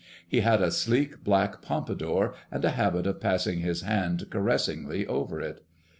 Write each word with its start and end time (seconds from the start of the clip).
He 0.27 0.39
had 0.39 0.63
a 0.63 0.71
sleek 0.71 1.23
black 1.23 1.61
pompadour, 1.61 2.33
and 2.49 2.65
a 2.65 2.71
habit 2.71 3.05
of 3.05 3.21
passing 3.21 3.59
his 3.59 3.81
hand 3.83 4.31
caressingly 4.31 5.05
over 5.05 5.39
it. 5.39 5.63